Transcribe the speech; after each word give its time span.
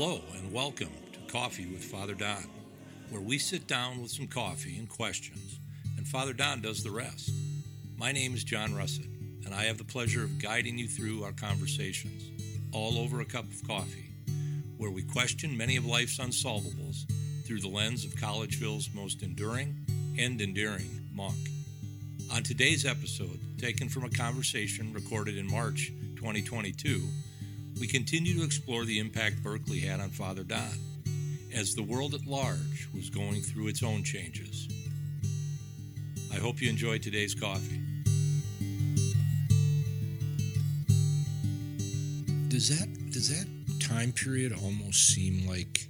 Hello, 0.00 0.20
and 0.36 0.52
welcome 0.52 0.92
to 1.12 1.32
Coffee 1.32 1.66
with 1.66 1.82
Father 1.82 2.14
Don, 2.14 2.44
where 3.10 3.20
we 3.20 3.36
sit 3.36 3.66
down 3.66 4.00
with 4.00 4.12
some 4.12 4.28
coffee 4.28 4.78
and 4.78 4.88
questions, 4.88 5.58
and 5.96 6.06
Father 6.06 6.32
Don 6.32 6.60
does 6.60 6.84
the 6.84 6.90
rest. 6.92 7.32
My 7.96 8.12
name 8.12 8.32
is 8.32 8.44
John 8.44 8.76
Russet, 8.76 9.08
and 9.44 9.52
I 9.52 9.64
have 9.64 9.76
the 9.76 9.82
pleasure 9.82 10.22
of 10.22 10.40
guiding 10.40 10.78
you 10.78 10.86
through 10.86 11.24
our 11.24 11.32
conversations, 11.32 12.30
all 12.72 12.96
over 12.96 13.20
a 13.20 13.24
cup 13.24 13.46
of 13.50 13.66
coffee, 13.66 14.12
where 14.76 14.92
we 14.92 15.02
question 15.02 15.56
many 15.56 15.76
of 15.76 15.84
life's 15.84 16.18
unsolvables 16.18 17.02
through 17.44 17.58
the 17.58 17.66
lens 17.66 18.04
of 18.04 18.14
Collegeville's 18.14 18.90
most 18.94 19.24
enduring 19.24 19.84
and 20.16 20.40
endearing 20.40 21.08
monk. 21.12 21.48
On 22.32 22.44
today's 22.44 22.86
episode, 22.86 23.40
taken 23.58 23.88
from 23.88 24.04
a 24.04 24.10
conversation 24.10 24.92
recorded 24.92 25.36
in 25.36 25.50
March 25.50 25.90
2022, 26.14 27.02
we 27.80 27.86
continue 27.86 28.34
to 28.34 28.44
explore 28.44 28.84
the 28.84 28.98
impact 28.98 29.42
Berkeley 29.42 29.80
had 29.80 30.00
on 30.00 30.10
Father 30.10 30.42
Don 30.42 30.68
as 31.54 31.74
the 31.74 31.82
world 31.82 32.14
at 32.14 32.26
large 32.26 32.88
was 32.94 33.08
going 33.08 33.40
through 33.40 33.68
its 33.68 33.82
own 33.82 34.02
changes. 34.02 34.68
I 36.32 36.36
hope 36.36 36.60
you 36.60 36.68
enjoyed 36.68 37.02
today's 37.02 37.34
coffee. 37.34 37.80
Does 42.48 42.68
that 42.76 43.10
does 43.12 43.28
that 43.30 43.46
time 43.80 44.12
period 44.12 44.52
almost 44.52 45.08
seem 45.08 45.46
like 45.46 45.86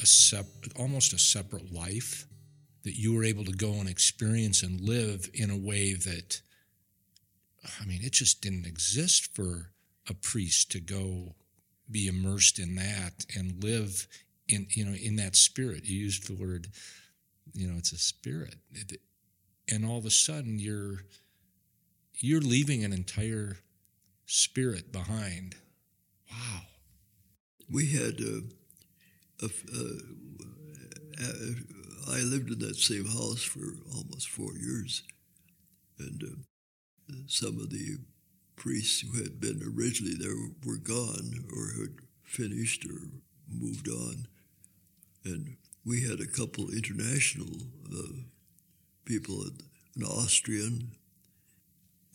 a 0.00 0.06
sep- 0.06 0.46
almost 0.78 1.12
a 1.12 1.18
separate 1.18 1.72
life 1.72 2.26
that 2.84 2.96
you 2.96 3.14
were 3.14 3.24
able 3.24 3.44
to 3.44 3.52
go 3.52 3.72
and 3.72 3.88
experience 3.88 4.62
and 4.62 4.80
live 4.80 5.30
in 5.32 5.50
a 5.50 5.56
way 5.56 5.94
that 5.94 6.42
I 7.80 7.86
mean 7.86 8.00
it 8.02 8.12
just 8.12 8.42
didn't 8.42 8.66
exist 8.66 9.34
for 9.34 9.70
a 10.08 10.14
priest 10.14 10.70
to 10.72 10.80
go 10.80 11.34
be 11.90 12.06
immersed 12.06 12.58
in 12.58 12.74
that 12.74 13.24
and 13.36 13.62
live 13.62 14.08
in 14.48 14.66
you 14.70 14.84
know 14.84 14.94
in 14.94 15.16
that 15.16 15.36
spirit. 15.36 15.84
You 15.84 15.98
used 15.98 16.26
the 16.28 16.34
word 16.34 16.68
you 17.52 17.66
know 17.68 17.76
it's 17.78 17.92
a 17.92 17.98
spirit. 17.98 18.56
And 19.68 19.84
all 19.84 19.98
of 19.98 20.04
a 20.04 20.10
sudden 20.10 20.58
you're 20.58 21.00
you're 22.14 22.40
leaving 22.40 22.84
an 22.84 22.92
entire 22.92 23.58
spirit 24.26 24.92
behind. 24.92 25.56
Wow. 26.30 26.62
We 27.70 27.92
had 27.92 28.20
uh, 28.20 28.40
a, 29.42 29.46
a, 29.46 29.86
a, 31.22 32.16
I 32.16 32.20
lived 32.20 32.50
in 32.50 32.58
that 32.60 32.76
same 32.76 33.06
house 33.06 33.42
for 33.42 33.74
almost 33.94 34.28
four 34.28 34.56
years. 34.56 35.02
And 35.98 36.22
uh, 36.22 37.14
some 37.26 37.58
of 37.60 37.70
the 37.70 37.98
priests 38.56 39.00
who 39.00 39.22
had 39.22 39.40
been 39.40 39.62
originally 39.62 40.14
there 40.14 40.34
were 40.64 40.78
gone 40.78 41.44
or 41.54 41.80
had 41.80 41.96
finished 42.24 42.84
or 42.86 43.08
moved 43.48 43.88
on. 43.88 44.26
And 45.24 45.56
we 45.84 46.02
had 46.02 46.20
a 46.20 46.26
couple 46.26 46.70
international 46.70 47.48
uh, 47.92 48.22
people, 49.04 49.42
an 49.94 50.02
Austrian. 50.02 50.92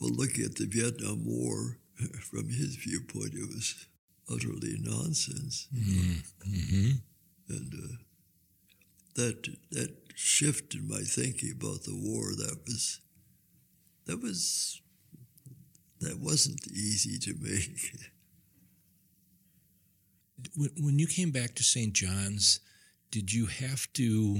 Well, 0.00 0.10
looking 0.10 0.44
at 0.44 0.56
the 0.56 0.66
Vietnam 0.66 1.24
War 1.24 1.78
from 2.20 2.48
his 2.48 2.76
viewpoint, 2.76 3.34
it 3.34 3.48
was 3.48 3.86
utterly 4.30 4.76
nonsense. 4.80 5.68
Mm-hmm. 5.74 6.90
And 7.48 7.74
uh, 7.74 7.96
that 9.14 9.48
that 9.70 9.94
shift 10.14 10.74
in 10.74 10.88
my 10.88 11.00
thinking 11.00 11.52
about 11.52 11.84
the 11.84 11.94
war 11.94 12.32
that 12.36 12.58
was 12.66 13.00
that 14.06 14.22
was 14.22 14.81
that 16.02 16.18
wasn't 16.18 16.66
easy 16.68 17.18
to 17.18 17.34
make. 17.40 17.94
When 20.56 20.98
you 20.98 21.06
came 21.06 21.30
back 21.30 21.54
to 21.54 21.62
St. 21.62 21.92
John's, 21.92 22.60
did 23.10 23.32
you 23.32 23.46
have 23.46 23.92
to, 23.94 24.38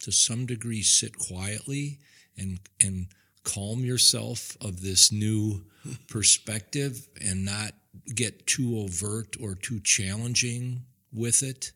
to 0.00 0.10
some 0.10 0.46
degree, 0.46 0.82
sit 0.82 1.18
quietly 1.18 1.98
and 2.36 2.60
and 2.82 3.08
calm 3.44 3.80
yourself 3.80 4.56
of 4.60 4.80
this 4.80 5.12
new 5.12 5.64
perspective 6.08 7.08
and 7.20 7.44
not 7.44 7.72
get 8.14 8.46
too 8.46 8.78
overt 8.78 9.36
or 9.40 9.54
too 9.54 9.80
challenging 9.80 10.84
with 11.12 11.42
it? 11.42 11.72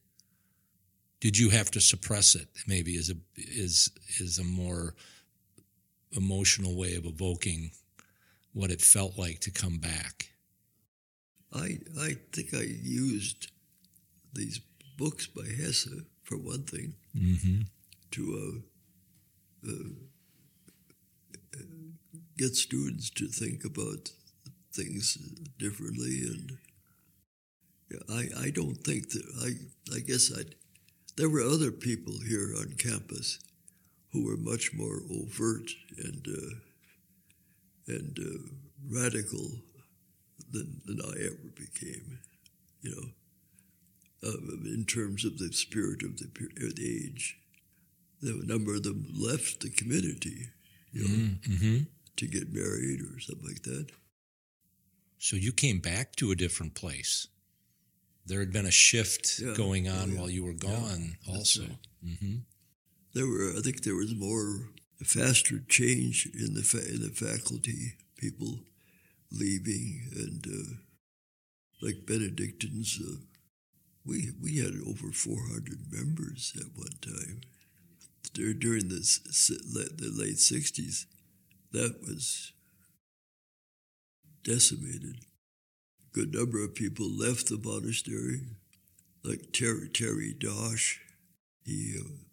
Did 1.20 1.38
you 1.38 1.50
have 1.50 1.70
to 1.72 1.80
suppress 1.80 2.34
it? 2.34 2.48
Maybe 2.66 2.92
is 2.92 3.10
a 3.10 3.16
is 3.36 3.90
is 4.18 4.38
a 4.38 4.44
more 4.44 4.94
emotional 6.12 6.76
way 6.76 6.94
of 6.94 7.04
evoking 7.04 7.70
what 8.54 8.70
it 8.70 8.80
felt 8.80 9.18
like 9.18 9.40
to 9.40 9.50
come 9.50 9.78
back? 9.78 10.30
I 11.52 11.78
I 12.00 12.16
think 12.32 12.54
I 12.54 12.62
used 12.62 13.50
these 14.32 14.60
books 14.96 15.26
by 15.26 15.44
Hesse 15.44 15.88
for 16.22 16.36
one 16.36 16.62
thing 16.62 16.94
mm-hmm. 17.16 17.62
to 18.12 18.62
uh, 19.66 19.70
uh, 19.70 19.90
get 22.38 22.56
students 22.56 23.10
to 23.10 23.26
think 23.26 23.64
about 23.64 24.10
things 24.72 25.18
differently, 25.58 26.22
and 26.22 26.58
I 28.08 28.46
I 28.46 28.50
don't 28.50 28.82
think 28.82 29.10
that 29.10 29.24
I 29.42 29.96
I 29.96 30.00
guess 30.00 30.32
I 30.36 30.44
there 31.16 31.30
were 31.30 31.42
other 31.42 31.70
people 31.70 32.14
here 32.26 32.54
on 32.58 32.74
campus 32.78 33.38
who 34.12 34.24
were 34.24 34.36
much 34.36 34.72
more 34.72 35.02
overt 35.10 35.70
and. 35.98 36.26
Uh, 36.28 36.54
and 37.86 38.18
uh, 38.18 38.48
radical 38.90 39.50
than, 40.50 40.80
than 40.86 41.00
I 41.00 41.26
ever 41.26 41.50
became, 41.54 42.18
you 42.82 42.90
know, 42.90 44.28
uh, 44.28 44.36
in 44.64 44.84
terms 44.86 45.24
of 45.24 45.38
the 45.38 45.52
spirit 45.52 46.02
of 46.02 46.16
the, 46.18 46.26
of 46.66 46.76
the 46.76 47.04
age. 47.06 47.38
A 48.22 48.46
number 48.46 48.74
of 48.74 48.84
them 48.84 49.06
left 49.14 49.60
the 49.60 49.68
community, 49.68 50.48
you 50.92 51.02
know, 51.02 51.38
mm-hmm. 51.48 51.78
to 52.16 52.26
get 52.26 52.54
married 52.54 53.00
or 53.02 53.20
something 53.20 53.46
like 53.46 53.62
that. 53.64 53.88
So 55.18 55.36
you 55.36 55.52
came 55.52 55.80
back 55.80 56.16
to 56.16 56.30
a 56.30 56.36
different 56.36 56.74
place. 56.74 57.28
There 58.26 58.40
had 58.40 58.52
been 58.52 58.66
a 58.66 58.70
shift 58.70 59.40
yeah. 59.40 59.52
going 59.54 59.88
on 59.88 60.02
oh, 60.02 60.06
yeah. 60.06 60.18
while 60.18 60.30
you 60.30 60.44
were 60.44 60.54
gone, 60.54 61.16
yeah, 61.22 61.36
also. 61.36 61.62
Right. 61.62 61.78
Mm-hmm. 62.06 62.34
There 63.14 63.26
were, 63.26 63.52
I 63.56 63.60
think, 63.60 63.82
there 63.82 63.94
was 63.94 64.14
more 64.14 64.70
faster 65.04 65.60
change 65.68 66.28
in 66.34 66.54
the 66.54 66.62
fa- 66.62 66.88
in 66.88 67.02
the 67.02 67.10
faculty, 67.10 67.94
people 68.16 68.60
leaving, 69.30 70.08
and 70.14 70.46
uh, 70.46 70.74
like 71.82 72.06
Benedictines, 72.06 73.00
uh, 73.00 73.16
we 74.04 74.30
we 74.40 74.58
had 74.58 74.74
over 74.86 75.12
400 75.12 75.92
members 75.92 76.52
at 76.56 76.76
one 76.76 76.98
time. 77.00 77.40
During 78.32 78.88
the 78.88 79.00
the 79.96 80.12
late 80.12 80.36
60s, 80.36 81.06
that 81.72 82.00
was 82.02 82.52
decimated. 84.42 85.16
A 86.00 86.14
good 86.14 86.34
number 86.34 86.62
of 86.62 86.74
people 86.74 87.08
left 87.08 87.48
the 87.48 87.58
monastery, 87.62 88.40
like 89.22 89.52
Terry 89.52 89.88
Terry 89.88 90.34
Dosh. 90.38 91.00
He 91.64 91.96
uh, 91.98 92.23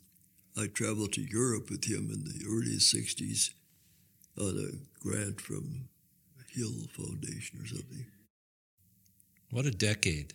I 0.57 0.67
traveled 0.67 1.13
to 1.13 1.22
Europe 1.22 1.69
with 1.69 1.85
him 1.85 2.09
in 2.12 2.23
the 2.25 2.45
early 2.45 2.78
60s 2.78 3.51
on 4.38 4.57
a 4.57 5.03
grant 5.03 5.39
from 5.39 5.89
Hill 6.51 6.88
Foundation 6.91 7.62
or 7.62 7.67
something. 7.67 8.06
What 9.50 9.66
a 9.66 9.72
decade. 9.72 10.34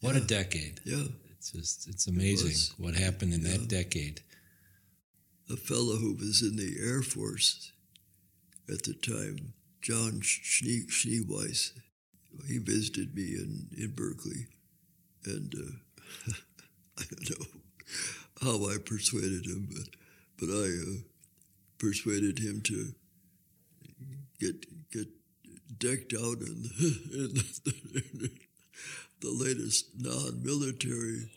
What 0.00 0.14
yeah. 0.14 0.22
a 0.22 0.24
decade. 0.24 0.80
Yeah. 0.84 1.04
It's 1.36 1.52
just, 1.52 1.88
it's 1.88 2.06
amazing 2.06 2.50
it 2.50 2.74
what 2.78 2.94
happened 2.94 3.34
in 3.34 3.42
yeah. 3.42 3.56
that 3.56 3.68
decade. 3.68 4.22
A 5.50 5.56
fellow 5.56 5.96
who 5.96 6.14
was 6.14 6.42
in 6.42 6.56
the 6.56 6.76
Air 6.80 7.02
Force 7.02 7.72
at 8.68 8.84
the 8.84 8.94
time, 8.94 9.54
John 9.82 10.20
Schnie- 10.20 10.88
Schneeweiss, 10.88 11.72
he 12.46 12.58
visited 12.58 13.16
me 13.16 13.34
in, 13.34 13.66
in 13.76 13.92
Berkeley. 13.96 14.46
And 15.24 15.52
uh, 15.54 16.32
I 16.98 17.02
don't 17.08 17.40
know 17.40 17.60
how 18.42 18.66
I 18.66 18.76
persuaded 18.84 19.46
him, 19.46 19.68
but 19.70 19.96
but 20.38 20.48
I 20.52 20.66
uh, 20.66 21.00
persuaded 21.78 22.38
him 22.38 22.62
to 22.62 22.94
get 24.38 24.90
get 24.90 25.08
decked 25.78 26.14
out 26.14 26.38
in, 26.40 26.70
in, 27.12 27.34
the, 27.34 27.74
in 27.94 28.30
the, 29.20 29.30
latest 29.30 29.86
non-military. 29.98 31.30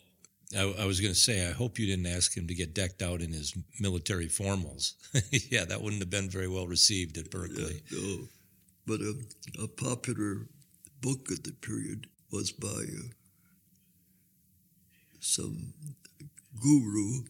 I, 0.58 0.84
I 0.84 0.86
was 0.86 1.00
going 1.00 1.14
to 1.14 1.20
say, 1.20 1.48
I 1.48 1.52
hope 1.52 1.80
you 1.80 1.86
didn't 1.86 2.08
ask 2.08 2.36
him 2.36 2.48
to 2.48 2.56
get 2.56 2.74
decked 2.74 3.02
out 3.02 3.22
in 3.22 3.32
his 3.32 3.56
military 3.80 4.28
formals. 4.28 4.94
yeah, 5.52 5.66
that 5.66 5.82
wouldn't 5.82 6.02
have 6.02 6.10
been 6.10 6.30
very 6.30 6.48
well 6.48 6.68
received 6.68 7.18
at 7.18 7.32
Berkeley. 7.32 7.82
Yeah, 7.90 8.00
no, 8.00 8.28
but 8.86 9.00
a, 9.00 9.16
a 9.64 9.68
popular 9.68 10.48
book 11.02 11.32
at 11.32 11.44
the 11.44 11.54
period 11.54 12.08
was 12.32 12.52
by 12.52 12.68
uh, 12.68 13.10
some 15.20 15.74
guru 16.64 17.24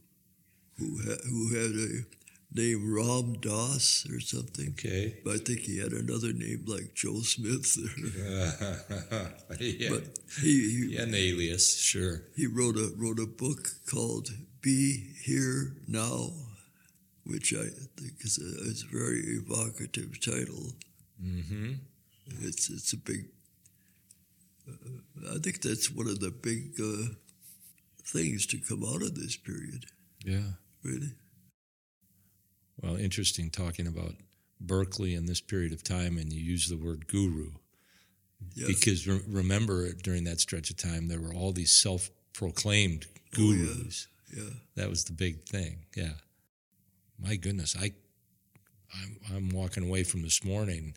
who, 0.78 1.00
ha- 1.04 1.24
who 1.30 1.50
had 1.56 1.72
a 1.76 2.06
name 2.54 2.94
Ram 2.94 3.34
Dass 3.42 4.06
or 4.12 4.20
something. 4.20 4.76
Okay. 4.80 5.16
But 5.24 5.34
I 5.34 5.38
think 5.38 5.62
he 5.62 5.80
had 5.80 5.92
another 5.92 6.34
name 6.34 6.66
like 6.68 6.94
Joe 6.94 7.22
Smith. 7.22 7.78
yeah. 8.18 9.28
but 9.90 10.08
he 10.42 10.52
he, 10.52 10.88
yeah, 10.92 11.02
an 11.04 11.16
alias, 11.16 11.80
sure. 11.80 12.24
he 12.36 12.48
wrote 12.48 12.78
a 12.78 12.92
wrote 12.98 13.20
a 13.20 13.26
book 13.26 13.70
called 13.90 14.30
"Be 14.62 15.14
Here 15.24 15.76
Now," 15.88 16.32
which 17.26 17.54
I 17.54 17.66
think 17.98 18.14
is 18.22 18.38
a, 18.38 18.70
is 18.70 18.84
a 18.84 18.96
very 18.96 19.22
evocative 19.42 20.20
title. 20.24 20.74
Mm-hmm. 21.22 21.74
It's 22.42 22.70
it's 22.70 22.94
a 22.94 22.98
big. 22.98 23.26
Uh, 24.68 25.36
I 25.36 25.40
think 25.40 25.62
that's 25.62 25.92
one 25.92 26.08
of 26.08 26.20
the 26.20 26.32
big 26.32 26.80
uh, 26.80 27.16
things 28.14 28.46
to 28.48 28.58
come 28.58 28.84
out 28.84 29.02
of 29.02 29.16
this 29.16 29.36
period. 29.36 29.86
Yeah. 30.24 30.54
Really. 30.84 31.14
Well, 32.82 32.96
interesting 32.96 33.50
talking 33.50 33.88
about 33.88 34.14
Berkeley 34.60 35.14
in 35.16 35.26
this 35.26 35.42
period 35.42 35.74
of 35.74 35.84
time, 35.84 36.18
and 36.18 36.32
you 36.32 36.42
use 36.42 36.68
the 36.68 36.78
word 36.78 37.08
guru. 37.08 37.52
Yes. 38.56 38.68
Because 38.68 39.08
re- 39.08 39.22
remember, 39.28 39.92
during 39.94 40.26
that 40.26 40.40
stretch 40.40 40.70
of 40.70 40.78
time, 40.78 41.08
there 41.08 41.22
were 41.22 41.34
all 41.34 41.52
these 41.52 41.72
self 41.72 42.10
proclaimed 42.34 43.06
Oh, 43.38 43.52
yeah. 43.52 43.66
gurus. 43.66 44.08
yeah. 44.36 44.50
That 44.76 44.90
was 44.90 45.06
the 45.06 45.14
big 45.14 45.44
thing. 45.44 45.86
Yeah. 45.96 46.14
My 47.20 47.36
goodness, 47.36 47.76
I, 47.80 47.92
I'm, 49.02 49.18
I'm 49.34 49.50
walking 49.50 49.84
away 49.88 50.04
from 50.04 50.22
this 50.24 50.44
morning 50.44 50.96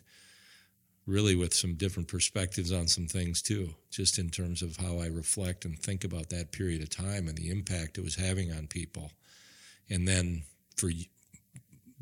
really 1.07 1.35
with 1.35 1.53
some 1.53 1.75
different 1.75 2.09
perspectives 2.09 2.71
on 2.71 2.87
some 2.87 3.07
things 3.07 3.41
too, 3.41 3.73
just 3.89 4.19
in 4.19 4.29
terms 4.29 4.61
of 4.61 4.77
how 4.77 4.99
I 4.99 5.07
reflect 5.07 5.65
and 5.65 5.79
think 5.79 6.03
about 6.03 6.29
that 6.29 6.51
period 6.51 6.81
of 6.81 6.89
time 6.89 7.27
and 7.27 7.37
the 7.37 7.49
impact 7.49 7.97
it 7.97 8.03
was 8.03 8.15
having 8.15 8.51
on 8.51 8.67
people. 8.67 9.11
And 9.89 10.07
then 10.07 10.43
for 10.75 10.91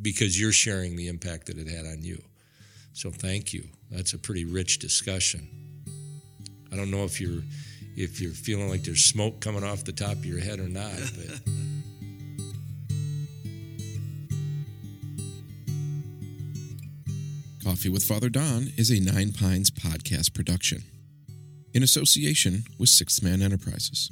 because 0.01 0.39
you're 0.39 0.51
sharing 0.51 0.95
the 0.95 1.07
impact 1.07 1.45
that 1.45 1.57
it 1.57 1.67
had 1.67 1.85
on 1.85 2.01
you. 2.01 2.21
So 2.93 3.11
thank 3.11 3.53
you. 3.53 3.69
That's 3.91 4.13
a 4.13 4.17
pretty 4.17 4.43
rich 4.43 4.79
discussion. 4.79 5.47
I 6.71 6.75
don't 6.75 6.91
know 6.91 7.03
if 7.03 7.21
you're 7.21 7.43
if 7.95 8.19
you're 8.19 8.31
feeling 8.31 8.69
like 8.69 8.83
there's 8.83 9.05
smoke 9.05 9.39
coming 9.39 9.63
off 9.63 9.85
the 9.85 9.93
top 9.93 10.13
of 10.13 10.25
your 10.25 10.39
head 10.39 10.59
or 10.59 10.67
not, 10.67 10.91
but 11.15 11.39
Coffee 17.65 17.89
with 17.89 18.03
Father 18.03 18.29
Don 18.29 18.71
is 18.77 18.91
a 18.91 18.99
Nine 18.99 19.33
Pines 19.33 19.71
podcast 19.71 20.35
production 20.35 20.83
in 21.73 21.81
association 21.81 22.63
with 22.77 22.89
Sixth 22.89 23.23
Man 23.23 23.41
Enterprises. 23.41 24.11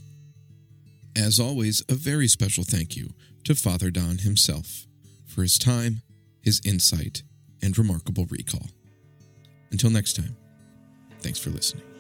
As 1.16 1.40
always, 1.40 1.84
a 1.88 1.94
very 1.94 2.28
special 2.28 2.64
thank 2.64 2.96
you 2.96 3.12
to 3.44 3.54
Father 3.54 3.92
Don 3.92 4.18
himself 4.18 4.88
for 5.28 5.44
his 5.44 5.60
time, 5.60 6.02
his 6.42 6.62
insight, 6.66 7.22
and 7.62 7.78
remarkable 7.78 8.26
recall. 8.32 8.70
Until 9.72 9.92
next 9.92 10.16
time, 10.16 10.36
thanks 11.22 11.38
for 11.38 11.52
listening. 11.52 11.93